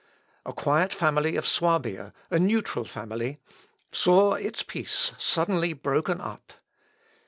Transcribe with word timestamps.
A 0.47 0.51
quiet 0.51 0.91
family 0.91 1.35
of 1.35 1.45
Swabia, 1.45 2.11
a 2.31 2.39
neutral 2.39 2.85
family, 2.85 3.39
saw 3.91 4.33
its 4.33 4.63
peace 4.63 5.11
suddenly 5.19 5.73
broken 5.73 6.19
up. 6.19 6.53